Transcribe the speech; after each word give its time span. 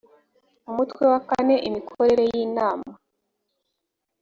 umutwe 0.69 1.03
wa 1.11 1.19
kane 1.29 1.55
imikorere 1.67 2.23
y 2.33 2.35
inama 2.45 2.91